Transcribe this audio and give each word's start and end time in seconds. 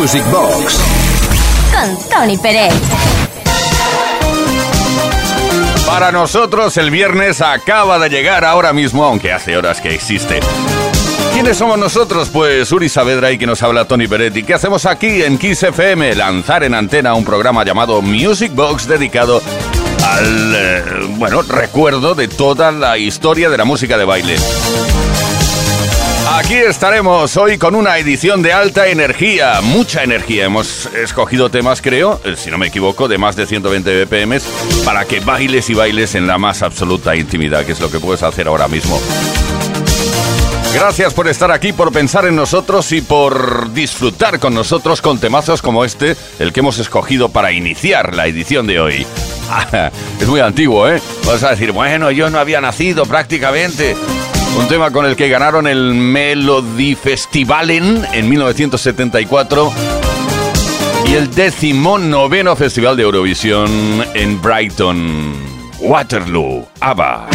Music 0.00 0.24
Box 0.30 0.80
con 1.70 2.08
Tony 2.08 2.38
Pérez. 2.38 2.72
Para 5.86 6.10
nosotros 6.10 6.74
el 6.78 6.90
viernes 6.90 7.42
acaba 7.42 7.98
de 7.98 8.08
llegar 8.08 8.46
ahora 8.46 8.72
mismo, 8.72 9.04
aunque 9.04 9.30
hace 9.30 9.58
horas 9.58 9.82
que 9.82 9.94
existe. 9.94 10.40
¿Quiénes 11.34 11.58
somos 11.58 11.78
nosotros? 11.78 12.30
Pues 12.30 12.72
Uri 12.72 12.88
Saavedra 12.88 13.30
y 13.30 13.36
que 13.36 13.46
nos 13.46 13.62
habla 13.62 13.84
Tony 13.84 14.08
Peretti. 14.08 14.42
¿Qué 14.42 14.54
hacemos 14.54 14.86
aquí 14.86 15.22
en 15.22 15.36
Kiss 15.36 15.64
FM? 15.64 16.14
Lanzar 16.14 16.64
en 16.64 16.72
antena 16.72 17.12
un 17.12 17.26
programa 17.26 17.62
llamado 17.62 18.00
Music 18.00 18.54
Box 18.54 18.88
dedicado 18.88 19.42
al, 20.02 20.54
eh, 20.56 20.82
bueno, 21.18 21.42
recuerdo 21.42 22.14
de 22.14 22.26
toda 22.26 22.72
la 22.72 22.96
historia 22.96 23.50
de 23.50 23.58
la 23.58 23.66
música 23.66 23.98
de 23.98 24.06
baile. 24.06 24.36
Aquí 26.32 26.54
estaremos 26.54 27.36
hoy 27.36 27.58
con 27.58 27.74
una 27.74 27.98
edición 27.98 28.40
de 28.40 28.52
alta 28.52 28.86
energía, 28.86 29.60
mucha 29.62 30.04
energía. 30.04 30.44
Hemos 30.44 30.86
escogido 30.94 31.50
temas, 31.50 31.82
creo, 31.82 32.20
eh, 32.24 32.36
si 32.36 32.52
no 32.52 32.56
me 32.56 32.68
equivoco, 32.68 33.08
de 33.08 33.18
más 33.18 33.34
de 33.34 33.46
120 33.46 34.04
BPM 34.04 34.38
para 34.84 35.04
que 35.06 35.18
bailes 35.18 35.68
y 35.70 35.74
bailes 35.74 36.14
en 36.14 36.28
la 36.28 36.38
más 36.38 36.62
absoluta 36.62 37.16
intimidad, 37.16 37.66
que 37.66 37.72
es 37.72 37.80
lo 37.80 37.90
que 37.90 37.98
puedes 37.98 38.22
hacer 38.22 38.46
ahora 38.46 38.68
mismo. 38.68 39.00
Gracias 40.72 41.12
por 41.14 41.26
estar 41.26 41.50
aquí, 41.50 41.72
por 41.72 41.90
pensar 41.90 42.24
en 42.26 42.36
nosotros 42.36 42.92
y 42.92 43.00
por 43.00 43.72
disfrutar 43.72 44.38
con 44.38 44.54
nosotros 44.54 45.02
con 45.02 45.18
temazos 45.18 45.60
como 45.62 45.84
este, 45.84 46.16
el 46.38 46.52
que 46.52 46.60
hemos 46.60 46.78
escogido 46.78 47.30
para 47.30 47.50
iniciar 47.50 48.14
la 48.14 48.28
edición 48.28 48.68
de 48.68 48.78
hoy. 48.78 49.06
es 50.20 50.28
muy 50.28 50.38
antiguo, 50.38 50.88
¿eh? 50.88 51.02
Vas 51.26 51.42
a 51.42 51.50
decir, 51.50 51.72
bueno, 51.72 52.12
yo 52.12 52.30
no 52.30 52.38
había 52.38 52.60
nacido 52.60 53.04
prácticamente. 53.04 53.96
Un 54.58 54.68
tema 54.68 54.90
con 54.90 55.06
el 55.06 55.16
que 55.16 55.28
ganaron 55.28 55.66
el 55.66 55.94
Melody 55.94 56.94
Festivalen 56.94 58.04
en 58.12 58.28
1974 58.28 59.72
y 61.06 61.14
el 61.14 61.34
decimonoveno 61.34 62.54
Festival 62.56 62.96
de 62.96 63.02
Eurovisión 63.04 63.70
en 64.14 64.40
Brighton, 64.40 65.34
Waterloo, 65.80 66.68
ABBA. 66.80 67.28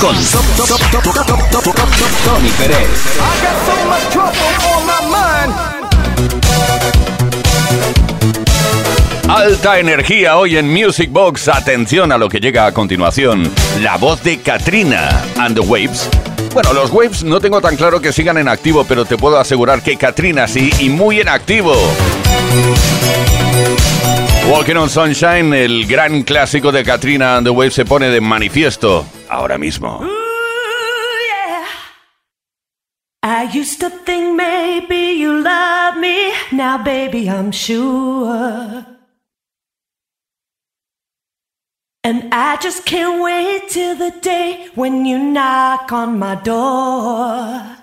Con 0.00 0.14
Tony 2.24 2.48
Pérez. 2.58 3.18
Alta 9.28 9.78
energía 9.78 10.36
hoy 10.36 10.56
en 10.56 10.70
Music 10.70 11.10
Box. 11.10 11.48
Atención 11.48 12.12
a 12.12 12.18
lo 12.18 12.28
que 12.28 12.40
llega 12.40 12.66
a 12.66 12.72
continuación. 12.72 13.50
La 13.80 13.96
voz 13.96 14.22
de 14.22 14.38
Katrina 14.38 15.22
and 15.38 15.54
the 15.54 15.66
Waves. 15.66 16.08
Bueno, 16.52 16.72
los 16.72 16.90
Waves 16.90 17.24
no 17.24 17.40
tengo 17.40 17.60
tan 17.60 17.76
claro 17.76 18.00
que 18.00 18.12
sigan 18.12 18.38
en 18.38 18.48
activo, 18.48 18.84
pero 18.84 19.04
te 19.04 19.16
puedo 19.16 19.38
asegurar 19.38 19.82
que 19.82 19.96
Katrina 19.96 20.46
sí 20.48 20.70
y 20.78 20.88
muy 20.88 21.20
en 21.20 21.28
activo. 21.28 21.74
Walking 24.50 24.76
on 24.76 24.88
Sunshine, 24.90 25.52
el 25.54 25.86
gran 25.86 26.22
clásico 26.22 26.72
de 26.72 26.84
Katrina 26.84 27.36
and 27.36 27.46
the 27.46 27.50
Waves, 27.50 27.74
se 27.74 27.84
pone 27.84 28.08
de 28.08 28.20
manifiesto 28.20 29.04
ahora 29.28 29.58
mismo. 29.58 30.00
I 33.22 33.50
used 33.52 33.80
to 33.80 33.90
think 33.90 34.36
maybe 34.36 35.12
you 35.18 35.42
love 35.42 35.96
me, 35.98 36.32
now 36.52 36.78
baby 36.78 37.28
I'm 37.28 37.50
sure. 37.50 38.86
And 42.04 42.32
I 42.32 42.56
just 42.56 42.86
can't 42.86 43.22
wait 43.22 43.68
till 43.68 43.96
the 43.96 44.12
day 44.22 44.70
when 44.74 45.04
you 45.04 45.18
knock 45.18 45.92
on 45.92 46.18
my 46.18 46.36
door. 46.36 47.76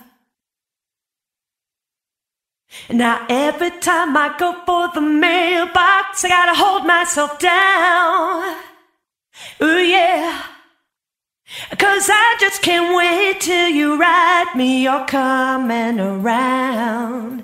Now 2.89 3.25
every 3.29 3.71
time 3.81 4.17
I 4.17 4.35
go 4.39 4.53
for 4.65 4.89
the 4.93 5.01
mailbox, 5.01 6.23
I 6.25 6.29
gotta 6.29 6.55
hold 6.55 6.85
myself 6.87 7.37
down. 7.39 8.57
Ooh 9.61 9.79
yeah. 9.79 10.54
Cause 11.77 12.09
I 12.11 12.37
just 12.39 12.61
can't 12.61 12.95
wait 12.95 13.41
till 13.41 13.69
you 13.69 13.99
write 13.99 14.53
me 14.55 14.83
you're 14.83 15.05
coming 15.05 15.99
around. 15.99 17.43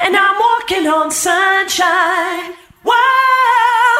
And 0.00 0.16
I'm 0.16 0.38
walking 0.38 0.86
on 0.86 1.10
sunshine. 1.10 2.54
Wow, 2.84 3.96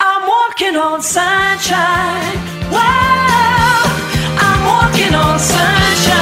I'm 0.00 0.28
walking 0.28 0.76
on 0.76 1.02
sunshine. 1.02 2.36
Wow, 2.70 3.82
I'm 4.38 4.66
Music 4.96 6.15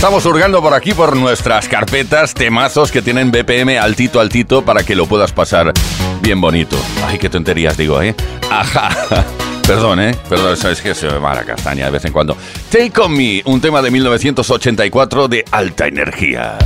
Estamos 0.00 0.24
hurgando 0.24 0.62
por 0.62 0.72
aquí 0.72 0.94
por 0.94 1.14
nuestras 1.14 1.68
carpetas, 1.68 2.32
temazos 2.32 2.90
que 2.90 3.02
tienen 3.02 3.30
BPM 3.30 3.78
altito, 3.78 4.18
altito, 4.18 4.64
para 4.64 4.82
que 4.82 4.96
lo 4.96 5.04
puedas 5.04 5.30
pasar 5.30 5.74
bien 6.22 6.40
bonito. 6.40 6.74
Ay, 7.04 7.18
qué 7.18 7.28
tonterías 7.28 7.76
digo, 7.76 8.00
¿eh? 8.00 8.14
Ajá. 8.50 8.88
Perdón, 9.66 10.00
¿eh? 10.00 10.16
Perdón, 10.26 10.54
es 10.54 10.80
que 10.80 10.94
se 10.94 11.06
me 11.06 11.18
va 11.18 11.34
la 11.34 11.44
castaña 11.44 11.84
de 11.84 11.90
vez 11.90 12.04
en 12.06 12.14
cuando. 12.14 12.34
Take 12.70 12.98
On 12.98 13.12
Me, 13.14 13.42
un 13.44 13.60
tema 13.60 13.82
de 13.82 13.90
1984 13.90 15.28
de 15.28 15.44
alta 15.50 15.86
energía. 15.86 16.56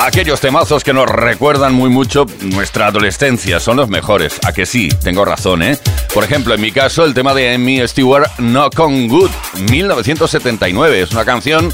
Aquellos 0.00 0.40
temazos 0.40 0.84
que 0.84 0.94
nos 0.94 1.06
recuerdan 1.06 1.74
muy 1.74 1.90
mucho 1.90 2.24
nuestra 2.40 2.86
adolescencia 2.86 3.60
son 3.60 3.76
los 3.76 3.90
mejores. 3.90 4.38
A 4.46 4.52
que 4.54 4.64
sí, 4.64 4.88
tengo 5.02 5.24
razón, 5.26 5.62
¿eh? 5.62 5.76
Por 6.14 6.24
ejemplo, 6.24 6.54
en 6.54 6.62
mi 6.62 6.72
caso, 6.72 7.04
el 7.04 7.12
tema 7.12 7.34
de 7.34 7.54
Amy 7.54 7.86
Stewart, 7.86 8.30
Knock 8.38 8.78
on 8.78 9.08
Good, 9.08 9.30
1979. 9.70 11.02
Es 11.02 11.12
una 11.12 11.26
canción 11.26 11.70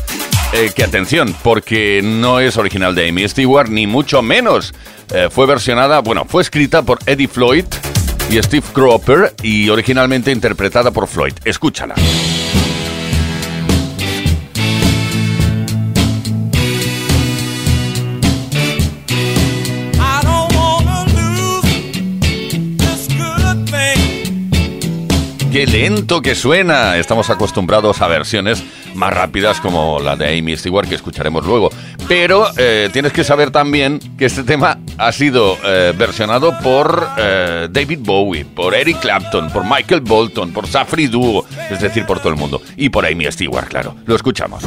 eh, 0.52 0.72
que, 0.74 0.82
atención, 0.82 1.32
porque 1.44 2.00
no 2.02 2.40
es 2.40 2.56
original 2.56 2.94
de 2.94 3.08
Amy 3.08 3.28
Stewart, 3.28 3.68
ni 3.68 3.86
mucho 3.86 4.20
menos. 4.20 4.74
Eh, 5.12 5.28
fue 5.30 5.46
versionada, 5.46 6.00
bueno, 6.00 6.24
fue 6.28 6.42
escrita 6.42 6.82
por 6.82 6.98
Eddie 7.06 7.28
Floyd 7.28 7.66
y 8.30 8.42
Steve 8.42 8.66
Cropper 8.72 9.34
y 9.42 9.68
originalmente 9.68 10.32
interpretada 10.32 10.90
por 10.90 11.06
Floyd. 11.06 11.34
Escúchala. 11.44 11.94
Qué 25.54 25.66
lento 25.68 26.20
que 26.20 26.34
suena. 26.34 26.96
Estamos 26.96 27.30
acostumbrados 27.30 28.02
a 28.02 28.08
versiones 28.08 28.64
más 28.96 29.14
rápidas 29.14 29.60
como 29.60 30.00
la 30.00 30.16
de 30.16 30.36
Amy 30.36 30.56
Stewart 30.56 30.88
que 30.88 30.96
escucharemos 30.96 31.46
luego. 31.46 31.70
Pero 32.08 32.48
eh, 32.56 32.90
tienes 32.92 33.12
que 33.12 33.22
saber 33.22 33.52
también 33.52 34.00
que 34.18 34.24
este 34.24 34.42
tema 34.42 34.80
ha 34.98 35.12
sido 35.12 35.56
eh, 35.64 35.92
versionado 35.96 36.58
por 36.58 37.08
eh, 37.16 37.68
David 37.70 38.00
Bowie, 38.02 38.44
por 38.44 38.74
Eric 38.74 38.98
Clapton, 38.98 39.48
por 39.52 39.62
Michael 39.62 40.00
Bolton, 40.00 40.52
por 40.52 40.66
Safri 40.66 41.06
Duo, 41.06 41.46
es 41.70 41.80
decir, 41.80 42.04
por 42.04 42.18
todo 42.18 42.30
el 42.30 42.36
mundo. 42.36 42.60
Y 42.76 42.88
por 42.88 43.06
Amy 43.06 43.30
Stewart, 43.30 43.68
claro. 43.68 43.94
Lo 44.06 44.16
escuchamos. 44.16 44.64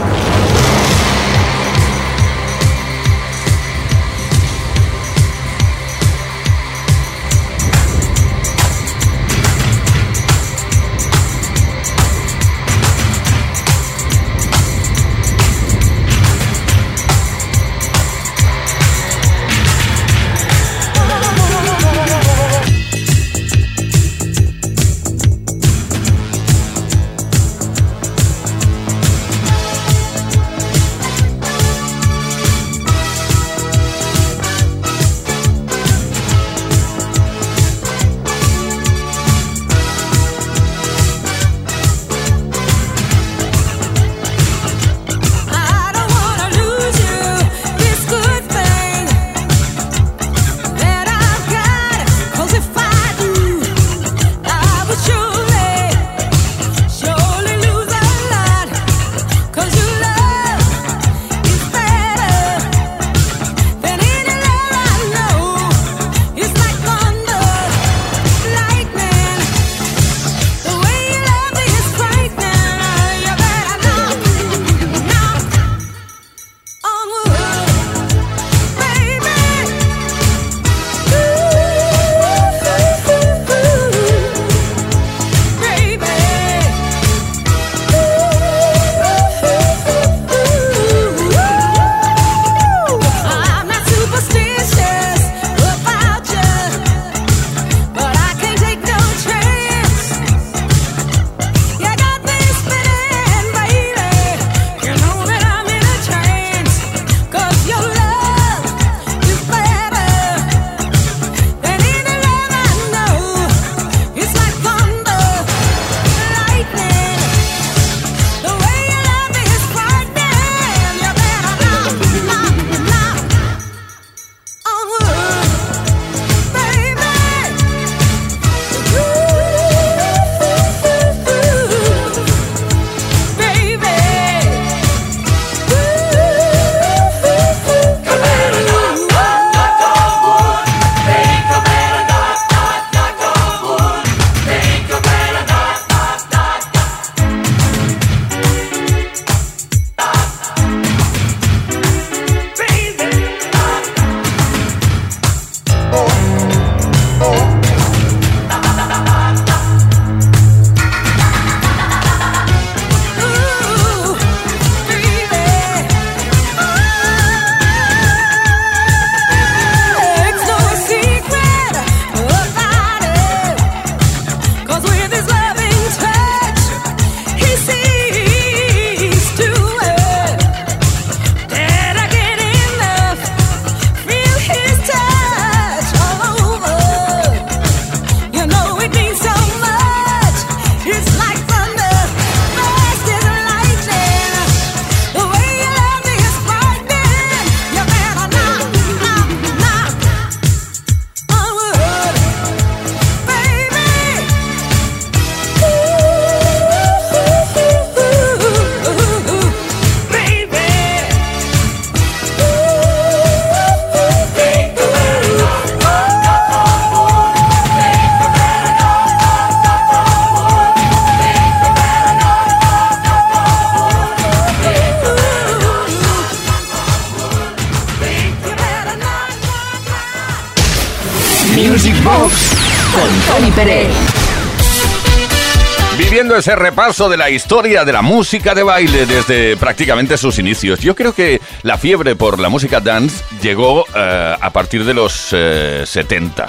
Ese 236.48 236.56
repaso 236.56 237.10
de 237.10 237.18
la 237.18 237.30
historia 237.30 237.84
de 237.84 237.92
la 237.92 238.02
música 238.02 238.56
de 238.56 238.64
baile 238.64 239.06
desde 239.06 239.58
prácticamente 239.58 240.16
sus 240.16 240.40
inicios. 240.40 240.80
Yo 240.80 240.96
creo 240.96 241.14
que 241.14 241.42
la 241.64 241.78
fiebre 241.78 242.16
por 242.16 242.40
la 242.40 242.48
música 242.48 242.80
dance 242.80 243.22
llegó 243.42 243.84
eh, 243.94 244.36
a 244.40 244.50
partir 244.52 244.86
de 244.86 244.94
los 244.94 245.12
70. 245.12 246.46
Eh, 246.46 246.48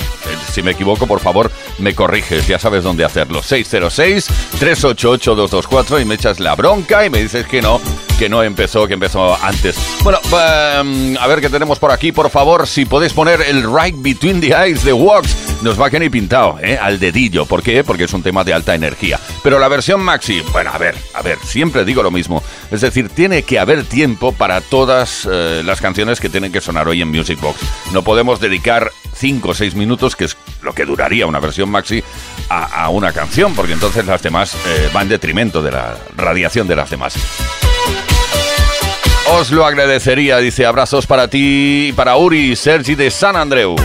si 0.53 0.63
me 0.63 0.71
equivoco, 0.71 1.09
por 1.09 1.19
favor, 1.19 1.51
me 1.81 1.97
corriges. 1.97 2.47
Ya 2.47 2.61
sabes 2.61 2.85
dónde 2.85 3.05
hacerlo. 3.05 3.43
606-388-224 3.43 6.01
y 6.01 6.05
me 6.05 6.15
echas 6.15 6.39
la 6.39 6.55
bronca 6.55 7.05
y 7.05 7.11
me 7.11 7.21
dices 7.21 7.49
que 7.49 7.61
no, 7.61 7.81
que 8.19 8.29
no 8.29 8.43
empezó, 8.43 8.89
que 8.89 8.95
empezó 8.95 9.37
antes. 9.43 9.79
Bueno, 10.03 10.19
em, 10.33 11.17
a 11.17 11.27
ver 11.29 11.41
qué 11.41 11.49
tenemos 11.49 11.79
por 11.79 11.93
aquí. 11.93 12.11
Por 12.11 12.29
favor, 12.31 12.67
si 12.67 12.85
podéis 12.85 13.13
poner 13.13 13.41
el 13.43 13.63
Right 13.63 13.95
Between 13.97 14.41
the 14.41 14.49
Eyes 14.49 14.85
de 14.85 14.93
Wax, 14.93 15.63
nos 15.63 15.81
va 15.81 15.87
a 15.87 15.91
quedar 15.91 16.11
pintado, 16.11 16.59
¿eh? 16.61 16.77
Al 16.81 16.99
dedillo. 16.99 17.47
¿Por 17.47 17.63
qué? 17.63 17.85
Porque 17.85 18.05
es 18.05 18.13
un 18.13 18.23
tema 18.23 18.43
de 18.43 18.53
alta 18.53 18.75
energía. 18.75 19.21
Pero 19.43 19.61
la 19.61 19.69
versión 19.69 20.01
maxi, 20.01 20.41
bueno, 20.53 20.71
a 20.73 20.79
ver, 20.79 20.97
a 21.15 21.23
ver, 21.23 21.39
siempre 21.45 21.85
digo 21.85 22.03
lo 22.03 22.11
mismo. 22.11 22.43
Es 22.73 22.81
decir, 22.81 23.09
tiene 23.09 23.45
que 23.45 23.61
haber 23.61 23.85
tiempo 23.85 24.33
para 24.33 24.61
todas 24.61 25.29
eh, 25.31 25.63
las 25.65 25.81
canciones 25.81 26.19
que 26.19 26.29
tienen 26.29 26.51
que 26.51 26.61
sonar 26.61 26.89
hoy 26.89 27.01
en 27.03 27.09
Music 27.09 27.41
Box. 27.41 27.61
No 27.93 28.03
podemos 28.03 28.41
dedicar 28.41 28.91
5 29.15 29.49
o 29.49 29.55
6 29.55 29.77
minutos, 29.77 30.17
que 30.17 30.25
es 30.25 30.37
lo 30.63 30.75
que 30.75 30.85
duraría 30.85 31.27
una 31.27 31.39
versión 31.39 31.71
maxi, 31.71 32.03
a, 32.49 32.89
una 32.89 33.13
canción, 33.13 33.55
porque 33.55 33.75
entonces 33.75 34.07
las 34.07 34.23
demás 34.23 34.55
eh, 34.67 34.91
van 34.93 35.05
en 35.05 35.11
detrimento 35.11 35.63
de 35.63 35.71
la 35.71 35.97
radiación 36.17 36.67
de 36.67 36.77
las 36.77 36.91
demás. 36.91 37.15
Os 39.31 39.51
lo 39.51 39.67
agradecería, 39.67 40.39
dice 40.39 40.65
abrazos 40.65 41.07
para 41.07 41.29
ti 41.29 41.89
y 41.89 41.93
para 41.93 42.17
Uri, 42.17 42.57
Sergi 42.57 42.95
de 42.95 43.11
San 43.11 43.37
Andreu. 43.37 43.77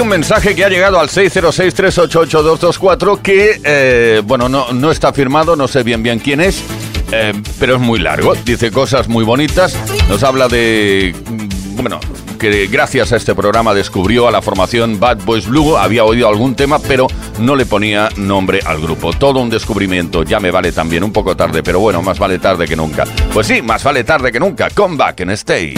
Un 0.00 0.08
mensaje 0.08 0.56
que 0.56 0.64
ha 0.64 0.68
llegado 0.68 0.98
al 0.98 1.08
606-388-224 1.08 3.22
que, 3.22 3.60
eh, 3.62 4.22
bueno, 4.24 4.48
no, 4.48 4.72
no 4.72 4.90
está 4.90 5.12
firmado, 5.12 5.54
no 5.56 5.68
sé 5.68 5.84
bien 5.84 6.02
bien 6.02 6.18
quién 6.18 6.40
es, 6.40 6.64
eh, 7.12 7.32
pero 7.60 7.76
es 7.76 7.80
muy 7.80 8.00
largo. 8.00 8.34
Dice 8.44 8.72
cosas 8.72 9.06
muy 9.08 9.24
bonitas, 9.24 9.76
nos 10.08 10.22
habla 10.24 10.48
de, 10.48 11.14
mm, 11.30 11.76
bueno, 11.76 12.00
que 12.38 12.66
gracias 12.66 13.12
a 13.12 13.16
este 13.16 13.34
programa 13.34 13.72
descubrió 13.72 14.26
a 14.26 14.30
la 14.30 14.42
formación 14.42 14.98
Bad 14.98 15.18
Boys 15.24 15.46
Blue, 15.46 15.76
había 15.76 16.04
oído 16.04 16.28
algún 16.28 16.56
tema, 16.56 16.78
pero 16.80 17.06
no 17.38 17.54
le 17.54 17.64
ponía 17.64 18.08
nombre 18.16 18.60
al 18.66 18.80
grupo. 18.80 19.12
Todo 19.12 19.40
un 19.40 19.50
descubrimiento, 19.50 20.24
ya 20.24 20.40
me 20.40 20.50
vale 20.50 20.72
también, 20.72 21.04
un 21.04 21.12
poco 21.12 21.36
tarde, 21.36 21.62
pero 21.62 21.78
bueno, 21.80 22.02
más 22.02 22.18
vale 22.18 22.38
tarde 22.38 22.66
que 22.66 22.76
nunca. 22.76 23.04
Pues 23.32 23.46
sí, 23.46 23.62
más 23.62 23.84
vale 23.84 24.02
tarde 24.02 24.32
que 24.32 24.40
nunca. 24.40 24.68
Come 24.70 24.96
back 24.96 25.20
and 25.20 25.30
stay. 25.32 25.74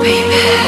Walking 0.00 0.59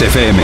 FM. 0.00 0.42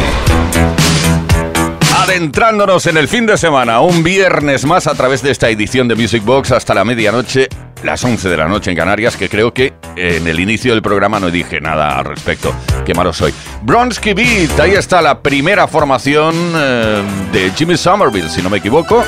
Adentrándonos 1.99 2.87
en 2.87 2.97
el 2.97 3.07
fin 3.07 3.27
de 3.27 3.37
semana, 3.37 3.81
un 3.81 4.03
viernes 4.03 4.65
más 4.65 4.87
a 4.87 4.95
través 4.95 5.23
de 5.23 5.31
esta 5.31 5.51
edición 5.51 5.89
de 5.89 5.95
Music 5.95 6.25
Box 6.25 6.53
hasta 6.53 6.75
la 6.75 6.85
medianoche, 6.85 7.49
las 7.83 8.03
11 8.03 8.29
de 8.29 8.37
la 8.37 8.49
noche 8.49 8.71
en 8.71 8.77
Canarias, 8.77 9.17
que 9.17 9.29
creo 9.29 9.53
que 9.53 9.75
en 9.97 10.27
el 10.27 10.41
inicio 10.41 10.73
del 10.73 10.83
programa 10.83 11.21
no 11.21 11.31
dije 11.31 11.61
nada 11.61 11.99
al 11.99 12.07
respecto. 12.07 12.55
Qué 12.87 12.95
malo 12.95 13.13
soy. 13.13 13.35
Bronsky 13.63 14.15
Beat, 14.15 14.59
ahí 14.59 14.73
está 14.73 15.03
la 15.03 15.21
primera 15.21 15.67
formación 15.69 16.35
eh, 16.55 17.03
de 17.33 17.51
Jimmy 17.51 17.77
Somerville, 17.77 18.29
si 18.29 18.43
no 18.43 18.49
me 18.49 18.59
equivoco, 18.59 19.05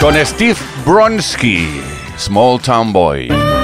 con 0.00 0.14
Steve 0.24 0.56
Bronsky, 0.84 1.80
Small 2.16 2.60
Town 2.60 2.92
Boy. 2.92 3.55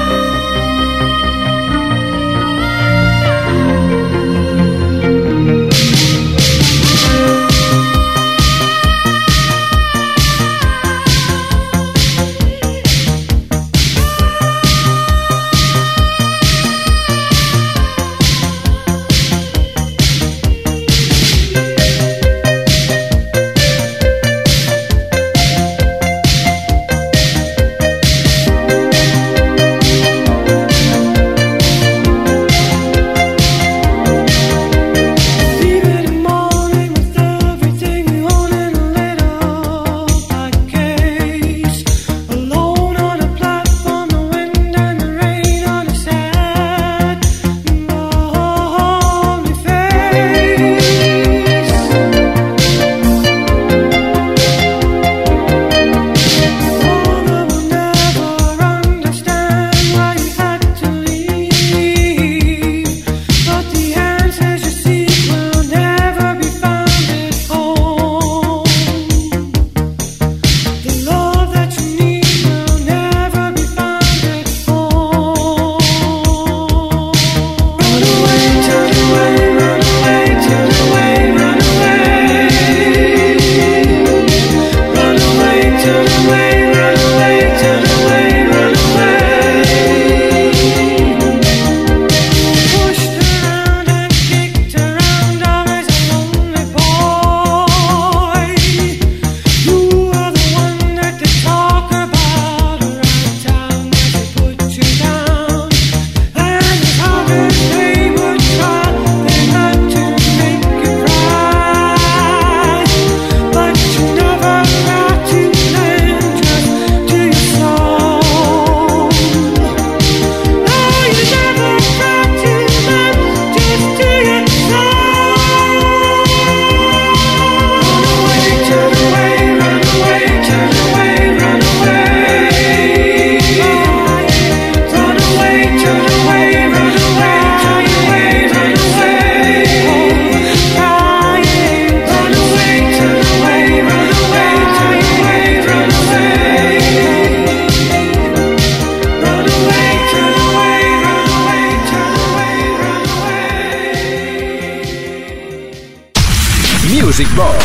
Music 156.93 157.29
Box 157.35 157.57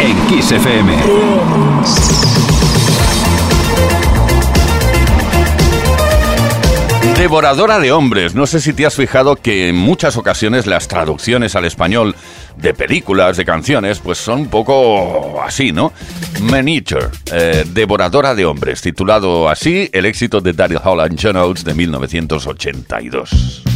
en 0.00 0.26
Kiss 0.26 0.50
FM. 0.50 0.96
Devoradora 7.18 7.78
de 7.78 7.92
hombres. 7.92 8.34
No 8.34 8.46
sé 8.46 8.60
si 8.60 8.72
te 8.72 8.86
has 8.86 8.94
fijado 8.94 9.36
que 9.36 9.68
en 9.68 9.76
muchas 9.76 10.16
ocasiones 10.16 10.66
las 10.66 10.88
traducciones 10.88 11.56
al 11.56 11.66
español 11.66 12.16
de 12.56 12.72
películas, 12.72 13.36
de 13.36 13.44
canciones, 13.44 13.98
pues 13.98 14.16
son 14.16 14.40
un 14.40 14.48
poco 14.48 15.42
así, 15.42 15.72
¿no? 15.72 15.92
Manager, 16.40 17.10
eh, 17.32 17.64
Devoradora 17.66 18.34
de 18.34 18.46
hombres, 18.46 18.80
titulado 18.80 19.50
así 19.50 19.90
el 19.92 20.06
éxito 20.06 20.40
de 20.40 20.54
Daryl 20.54 20.80
Hall 20.82 21.00
and 21.00 21.18
John 21.20 21.52
de 21.52 21.74
1982. 21.74 23.75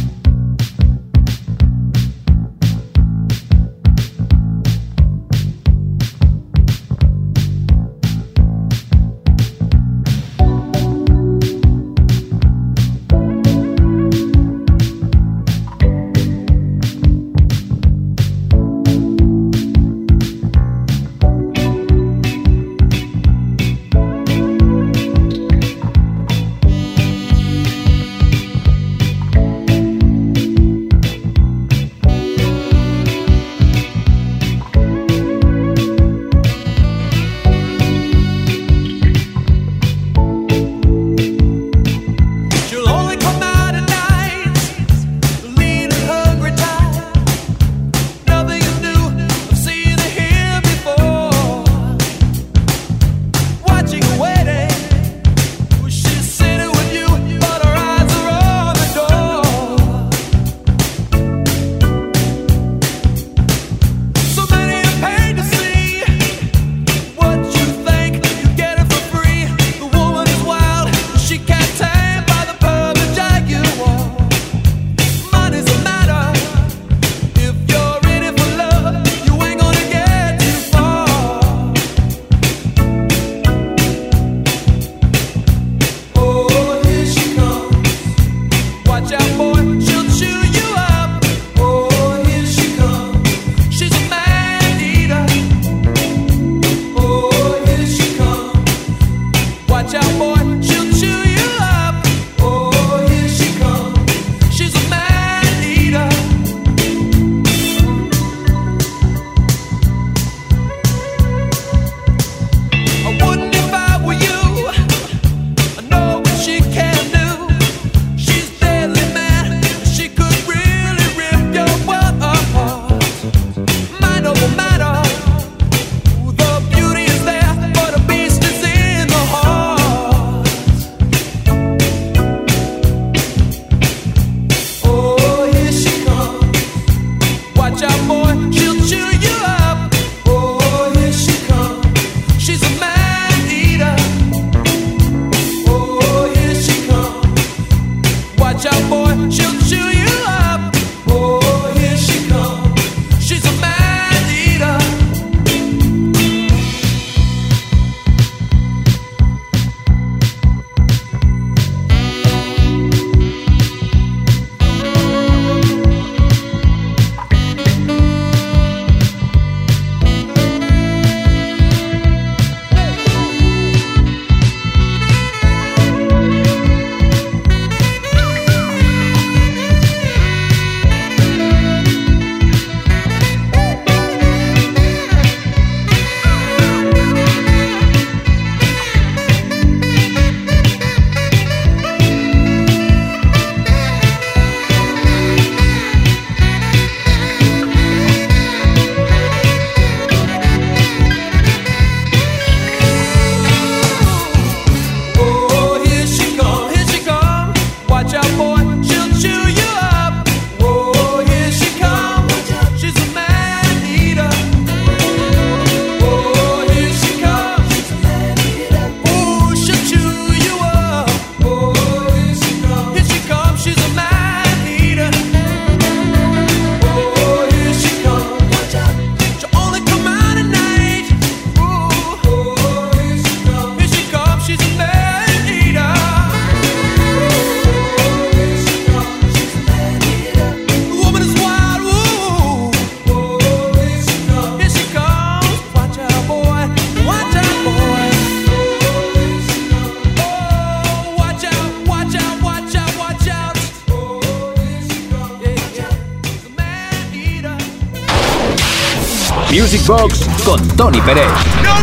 Con 259.91 260.65
Tony 260.77 261.01
Pérez. 261.01 261.27
No 261.63 261.75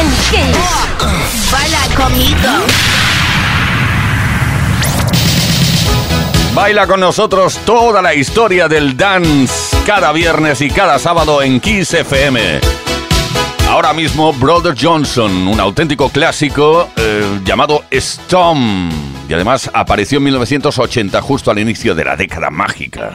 El 0.00 0.08
Kiss. 0.30 1.52
Baila 1.52 1.94
conmigo. 1.94 2.48
Baila 6.54 6.86
con 6.86 7.00
nosotros 7.00 7.58
toda 7.66 8.00
la 8.00 8.14
historia 8.14 8.68
del 8.68 8.96
dance 8.96 9.76
cada 9.84 10.12
viernes 10.12 10.62
y 10.62 10.70
cada 10.70 10.98
sábado 10.98 11.42
en 11.42 11.60
Kiss 11.60 11.92
FM. 11.92 12.60
Ahora 13.68 13.92
mismo 13.92 14.32
Brother 14.32 14.74
Johnson, 14.80 15.48
un 15.48 15.60
auténtico 15.60 16.08
clásico 16.08 16.88
eh, 16.96 17.40
llamado 17.44 17.84
Stomp 17.92 18.94
y 19.28 19.34
además 19.34 19.70
apareció 19.74 20.16
en 20.18 20.24
1980 20.24 21.20
justo 21.20 21.50
al 21.50 21.58
inicio 21.58 21.94
de 21.94 22.04
la 22.06 22.16
década 22.16 22.48
mágica. 22.48 23.14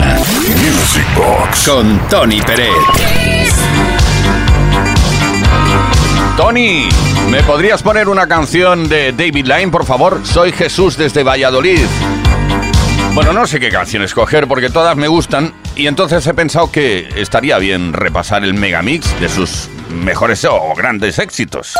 Semana. 0.00 0.16
Music 0.16 1.06
Box 1.16 1.68
con 1.68 2.08
Tony 2.08 2.40
Pérez. 2.40 2.70
Tony, 6.36 6.88
¿me 7.28 7.42
podrías 7.42 7.82
poner 7.82 8.08
una 8.08 8.26
canción 8.26 8.88
de 8.88 9.12
David 9.12 9.46
Line, 9.46 9.68
por 9.68 9.84
favor? 9.84 10.20
Soy 10.24 10.52
Jesús 10.52 10.96
desde 10.96 11.22
Valladolid. 11.22 11.86
Bueno, 13.14 13.32
no 13.32 13.46
sé 13.46 13.58
qué 13.60 13.70
canción 13.70 14.02
escoger 14.02 14.46
porque 14.46 14.70
todas 14.70 14.96
me 14.96 15.08
gustan 15.08 15.52
y 15.74 15.86
entonces 15.86 16.26
he 16.26 16.32
pensado 16.32 16.70
que 16.70 17.08
estaría 17.16 17.58
bien 17.58 17.92
repasar 17.92 18.44
el 18.44 18.54
megamix 18.54 19.20
de 19.20 19.28
sus 19.28 19.68
mejores 19.90 20.44
o 20.44 20.74
grandes 20.74 21.18
éxitos. 21.18 21.74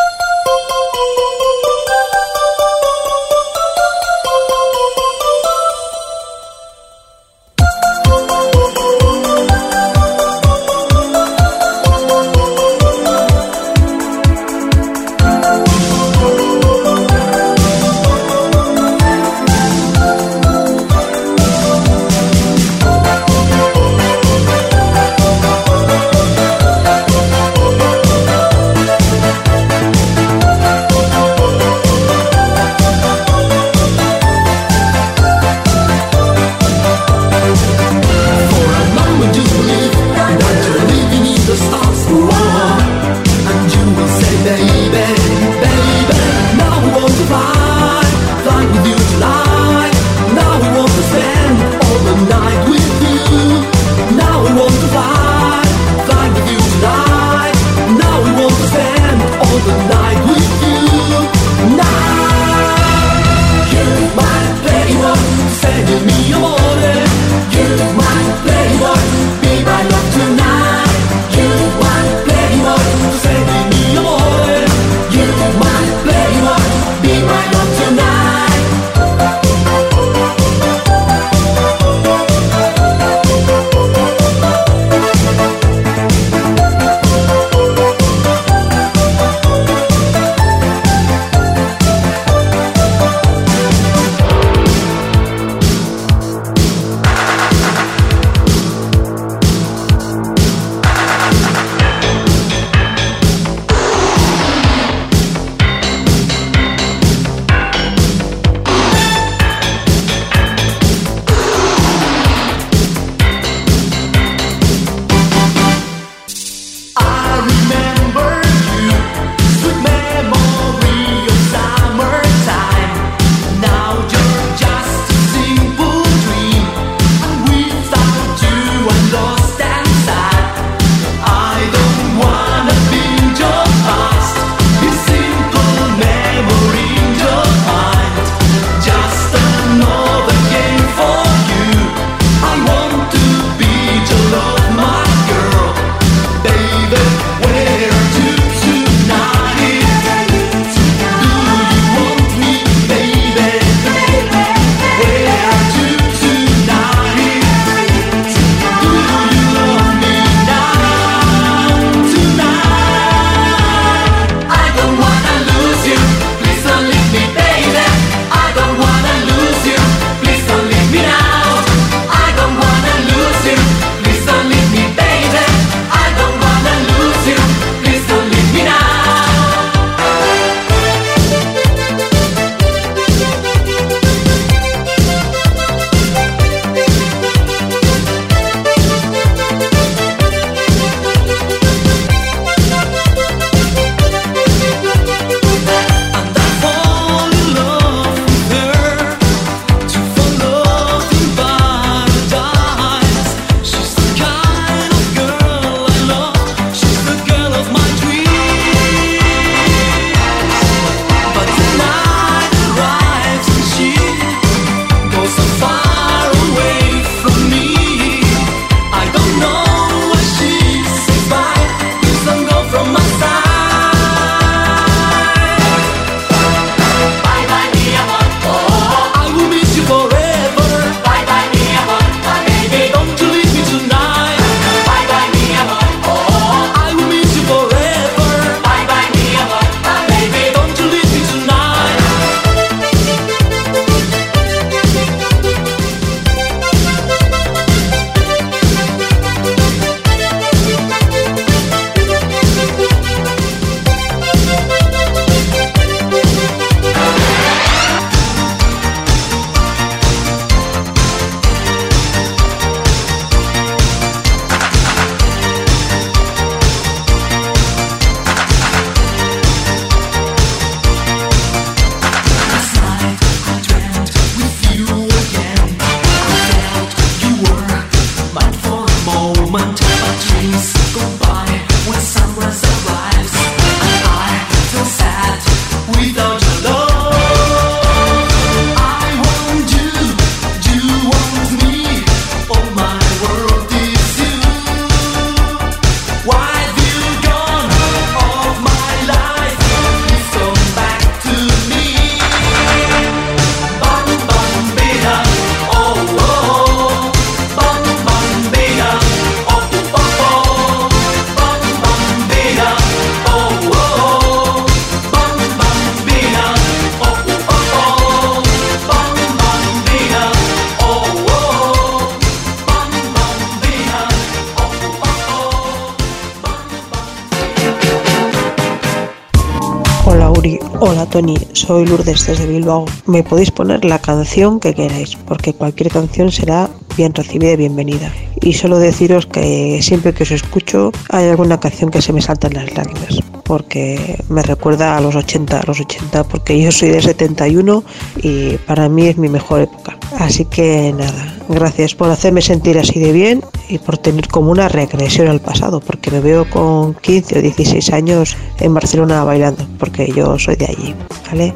Tony, 331.11 331.37
soy 331.55 331.87
Lourdes 331.87 332.25
desde 332.27 332.47
Bilbao. 332.47 332.85
Me 333.07 333.25
podéis 333.25 333.51
poner 333.51 333.85
la 333.85 333.99
canción 333.99 334.61
que 334.61 334.75
queráis, 334.75 335.17
porque 335.17 335.53
cualquier 335.53 335.91
canción 335.91 336.31
será 336.31 336.71
bien 337.01 337.15
recibida 337.15 337.53
y 337.53 337.57
bienvenida. 337.57 338.13
Y 338.43 338.53
solo 338.53 338.79
deciros 338.79 339.25
que 339.25 339.81
siempre 339.81 340.13
que 340.13 340.25
os 340.25 340.33
escucho 340.33 340.93
hay 341.09 341.29
alguna 341.29 341.59
canción 341.59 341.91
que 341.91 342.03
se 342.03 342.13
me 342.13 342.21
saltan 342.21 342.53
las 342.53 342.75
lágrimas, 342.75 343.23
porque 343.43 344.23
me 344.29 344.43
recuerda 344.43 344.99
a 344.99 345.01
los 345.01 345.15
80, 345.17 345.61
a 345.61 345.63
los 345.67 345.81
80, 345.81 346.25
porque 346.25 346.61
yo 346.61 346.71
soy 346.71 346.91
de 346.91 347.01
71 347.01 347.83
y 348.23 348.59
para 348.67 348.91
mí 348.91 349.07
es 349.07 349.17
mi 349.17 349.31
mejor 349.31 349.63
época. 349.63 349.97
Así 350.19 350.45
que 350.45 350.93
nada, 350.93 351.39
gracias 351.49 351.95
por 351.95 352.11
hacerme 352.11 352.43
sentir 352.43 352.77
así 352.77 353.01
de 353.01 353.13
bien 353.13 353.43
y 353.71 353.79
por 353.79 353.97
tener 353.97 354.29
como 354.29 354.51
una 354.51 354.69
regresión 354.69 355.29
al 355.29 355.41
pasado, 355.41 355.81
porque 355.81 356.11
me 356.11 356.21
veo 356.21 356.51
con 356.51 356.93
15 356.93 357.39
o 357.39 357.41
16 357.41 357.93
años 357.95 358.37
en 358.59 358.75
Barcelona 358.75 359.25
bailando, 359.25 359.67
porque 359.79 360.13
yo 360.15 360.39
soy 360.39 360.57
de 360.57 360.67
allí, 360.67 360.95
¿vale? 361.31 361.55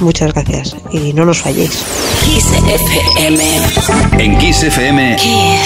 Muchas 0.00 0.34
gracias 0.34 0.74
y 0.90 1.12
no 1.12 1.24
nos 1.24 1.38
falléis. 1.38 1.84
Kiss 2.24 2.52
FM. 2.52 3.44
En 4.18 4.36
Kiss 4.38 4.64
FM, 4.64 5.16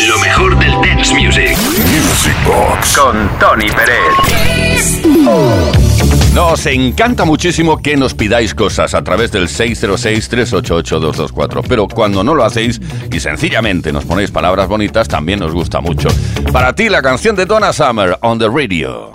lo 0.07 0.19
mejor 0.19 0.59
del 0.59 0.73
dance 0.83 1.15
music. 1.15 1.57
Music 1.57 2.37
Box. 2.47 2.95
Con 2.97 3.31
Tony 3.39 3.69
Pérez. 3.71 5.03
Nos 6.35 6.67
encanta 6.67 7.25
muchísimo 7.25 7.79
que 7.79 7.97
nos 7.97 8.13
pidáis 8.15 8.55
cosas 8.55 8.93
a 8.95 9.03
través 9.03 9.33
del 9.33 9.49
606-388-224, 9.49 11.65
pero 11.67 11.89
cuando 11.89 12.23
no 12.23 12.35
lo 12.35 12.45
hacéis 12.45 12.81
y 13.11 13.19
sencillamente 13.19 13.91
nos 13.93 14.05
ponéis 14.05 14.31
palabras 14.31 14.69
bonitas, 14.69 15.09
también 15.09 15.41
nos 15.41 15.53
gusta 15.53 15.81
mucho. 15.81 16.09
Para 16.53 16.73
ti, 16.75 16.89
la 16.89 17.03
canción 17.03 17.35
de 17.35 17.45
Donna 17.47 17.73
Summer, 17.73 18.17
On 18.23 18.39
the 18.39 18.47
Radio. 18.49 19.11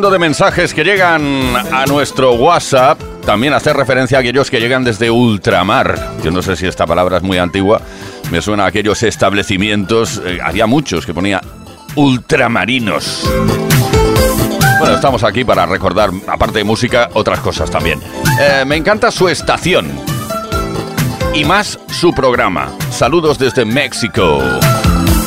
Hablando 0.00 0.18
de 0.18 0.18
mensajes 0.18 0.72
que 0.72 0.82
llegan 0.82 1.54
a 1.74 1.84
nuestro 1.84 2.32
WhatsApp, 2.32 2.98
también 3.26 3.52
hacer 3.52 3.76
referencia 3.76 4.16
a 4.16 4.22
aquellos 4.22 4.50
que 4.50 4.58
llegan 4.58 4.82
desde 4.82 5.10
ultramar. 5.10 6.12
Yo 6.24 6.30
no 6.30 6.40
sé 6.40 6.56
si 6.56 6.66
esta 6.66 6.86
palabra 6.86 7.18
es 7.18 7.22
muy 7.22 7.36
antigua, 7.36 7.82
me 8.30 8.40
suena 8.40 8.64
a 8.64 8.68
aquellos 8.68 9.02
establecimientos, 9.02 10.22
eh, 10.24 10.38
había 10.42 10.66
muchos 10.66 11.04
que 11.04 11.12
ponía 11.12 11.42
ultramarinos. 11.96 13.30
Bueno, 14.78 14.94
estamos 14.94 15.22
aquí 15.22 15.44
para 15.44 15.66
recordar, 15.66 16.08
aparte 16.28 16.60
de 16.60 16.64
música, 16.64 17.10
otras 17.12 17.40
cosas 17.40 17.70
también. 17.70 18.00
Eh, 18.40 18.64
me 18.66 18.76
encanta 18.76 19.10
su 19.10 19.28
estación 19.28 19.86
y 21.34 21.44
más 21.44 21.78
su 21.88 22.14
programa. 22.14 22.70
Saludos 22.90 23.38
desde 23.38 23.66
México. 23.66 24.38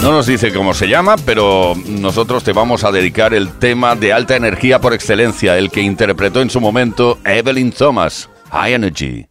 No 0.04 0.12
nos 0.12 0.26
dice 0.26 0.51
cómo 0.51 0.74
se 0.74 0.89
llama, 0.89 1.16
pero 1.16 1.76
nosotros 1.88 2.43
te 2.43 2.51
vamos 2.51 2.84
a 2.84 2.91
dedicar 2.91 3.34
el 3.34 3.54
tema 3.54 3.95
de 3.95 4.12
alta 4.12 4.36
energía 4.36 4.82
por 4.82 4.93
excelencia, 4.93 5.58
el 5.58 5.72
que 5.72 5.80
interpretó 5.80 6.41
en 6.41 6.49
su 6.49 6.60
momento 6.60 7.20
Evelyn 7.24 7.72
Thomas, 7.72 8.30
High 8.51 8.74
Energy. 8.74 9.26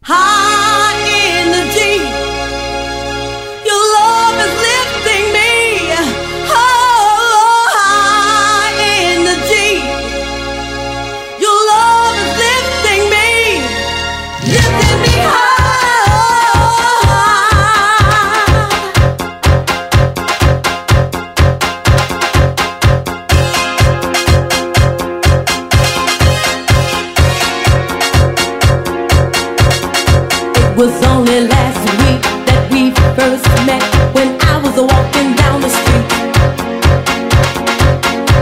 Was 30.85 31.03
only 31.05 31.47
last 31.47 31.79
week 32.03 32.21
that 32.45 32.67
we 32.69 32.91
first 33.15 33.47
met 33.65 33.81
when 34.13 34.35
I 34.51 34.57
was 34.59 34.75
walking 34.75 35.31
down 35.33 35.61
the 35.61 35.71
street. 35.79 36.07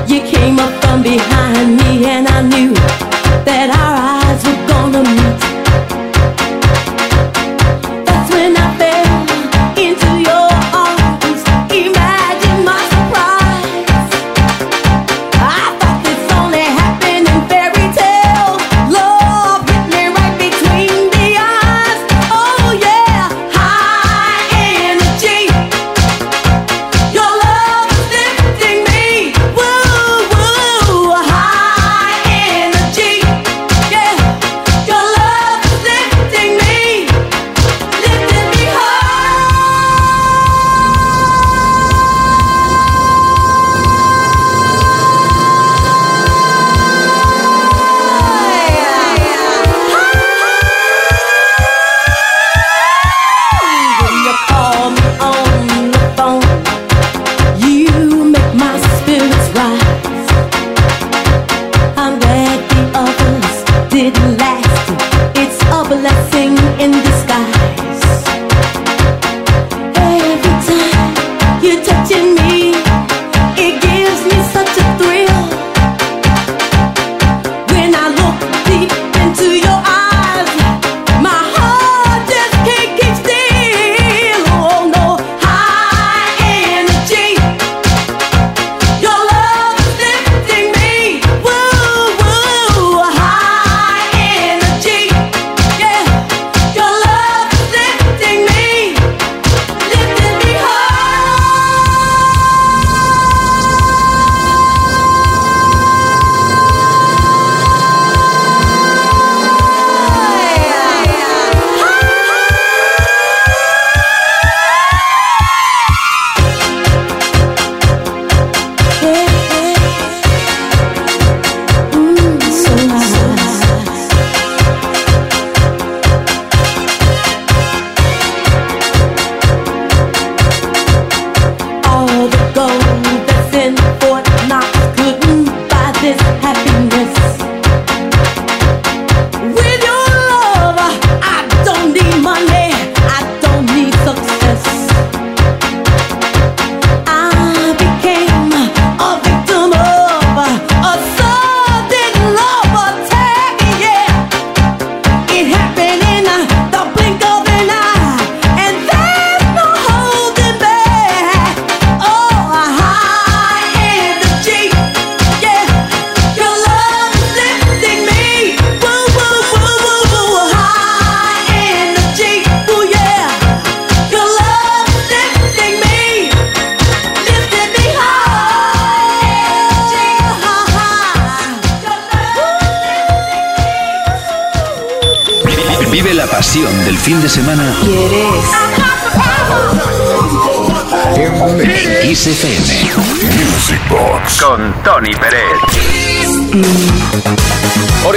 You 0.10 0.22
came 0.28 0.58
up 0.58 0.74
from 0.84 1.04
behind 1.04 1.78
me 1.78 2.06
and 2.06 2.28
I 2.28 2.42
knew 2.42 2.74
that 3.46 3.70
our 3.70 4.16
eyes 4.16 4.21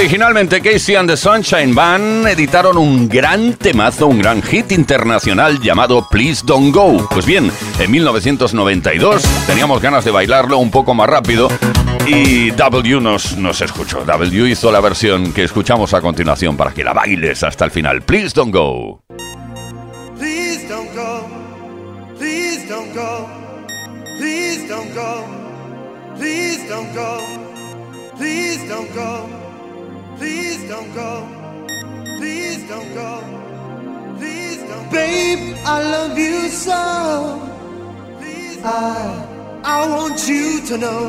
Originalmente 0.05 0.61
Casey 0.61 0.93
and 0.93 1.09
the 1.09 1.17
Sunshine 1.17 1.73
Band 1.73 2.27
editaron 2.27 2.77
un 2.77 3.09
gran 3.09 3.55
temazo, 3.55 4.05
un 4.05 4.19
gran 4.19 4.43
hit 4.43 4.71
internacional 4.71 5.59
llamado 5.59 6.07
Please 6.11 6.43
Don't 6.45 6.71
Go. 6.71 7.09
Pues 7.09 7.25
bien, 7.25 7.51
en 7.79 7.89
1992 7.89 9.23
teníamos 9.47 9.81
ganas 9.81 10.05
de 10.05 10.11
bailarlo 10.11 10.59
un 10.59 10.69
poco 10.69 10.93
más 10.93 11.09
rápido 11.09 11.47
y 12.05 12.51
W 12.51 13.01
nos, 13.01 13.35
nos 13.37 13.61
escuchó. 13.61 14.05
W 14.05 14.47
hizo 14.47 14.71
la 14.71 14.79
versión 14.79 15.33
que 15.33 15.45
escuchamos 15.45 15.95
a 15.95 16.01
continuación 16.01 16.55
para 16.55 16.71
que 16.71 16.83
la 16.83 16.93
bailes 16.93 17.41
hasta 17.41 17.65
el 17.65 17.71
final. 17.71 18.03
Please 18.03 18.31
Don't 18.35 18.53
Go. 18.53 19.01
Please 20.19 20.67
don't 20.69 20.93
go. 24.93 25.25
Please 26.19 26.69
don't 26.69 26.93
go. 26.93 27.21
Please 28.19 28.69
don't 28.69 28.93
go. 28.93 29.44
Please 30.25 30.67
don't 30.67 30.91
go. 30.95 31.11
Please 32.17 32.67
don't 32.67 32.91
go. 32.95 33.11
Please 34.17 34.57
don't 34.57 34.91
Babe, 34.91 35.55
I 35.63 35.77
love 35.83 36.17
you 36.17 36.49
so. 36.49 36.73
I, 38.63 39.61
I 39.63 39.87
want 39.87 40.27
you 40.27 40.65
to 40.65 40.77
know 40.79 41.03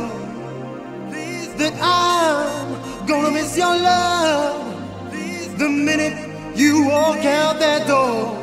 Please 1.09 1.49
that 1.55 1.73
I'm 1.81 3.07
gonna 3.07 3.31
miss 3.31 3.57
your 3.57 3.75
love 3.75 5.11
Please 5.11 5.49
the 5.55 5.71
minute 5.71 6.17
you 6.55 6.85
walk 6.85 7.25
out 7.25 7.59
that 7.59 7.87
door. 7.87 8.37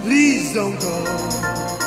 Please. 0.00 0.42
Please 0.42 0.54
don't 0.54 0.78
go. 0.78 1.81